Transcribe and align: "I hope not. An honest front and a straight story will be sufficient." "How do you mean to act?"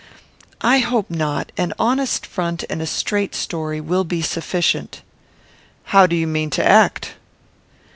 "I 0.63 0.79
hope 0.79 1.11
not. 1.11 1.51
An 1.57 1.73
honest 1.77 2.25
front 2.25 2.63
and 2.71 2.81
a 2.81 2.87
straight 2.87 3.35
story 3.35 3.79
will 3.79 4.03
be 4.03 4.23
sufficient." 4.23 5.03
"How 5.93 6.07
do 6.07 6.15
you 6.15 6.25
mean 6.25 6.49
to 6.57 6.67
act?" 6.67 7.11